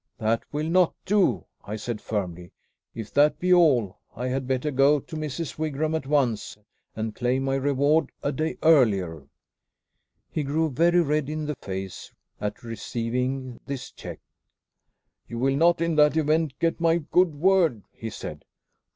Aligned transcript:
"That 0.17 0.41
will 0.51 0.67
not 0.67 0.95
do," 1.05 1.45
I 1.63 1.75
said 1.75 2.01
firmly. 2.01 2.53
"If 2.95 3.13
that 3.13 3.37
be 3.37 3.53
all, 3.53 3.99
I 4.15 4.29
had 4.29 4.47
better 4.47 4.71
go 4.71 4.99
to 4.99 5.15
Mrs. 5.15 5.59
Wigram 5.59 5.93
at 5.93 6.07
once, 6.07 6.57
and 6.95 7.13
claim 7.13 7.43
my 7.43 7.53
reward 7.53 8.09
a 8.23 8.31
day 8.31 8.57
earlier." 8.63 9.27
He 10.31 10.41
grew 10.41 10.71
very 10.71 11.01
red 11.01 11.29
in 11.29 11.45
the 11.45 11.53
face 11.55 12.11
at 12.39 12.63
receiving 12.63 13.59
this 13.67 13.91
check. 13.91 14.19
"You 15.27 15.37
will 15.37 15.55
not 15.55 15.81
in 15.81 15.93
that 15.97 16.17
event 16.17 16.57
get 16.57 16.81
my 16.81 16.97
good 16.97 17.35
word," 17.35 17.83
he 17.93 18.09
said. 18.09 18.43